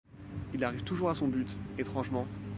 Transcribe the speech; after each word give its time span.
Il 0.55 0.63
arrive 0.63 0.81
toujours 0.83 1.11
à 1.11 1.13
son 1.13 1.27
but, 1.27 1.45
étrangement. 1.77 2.25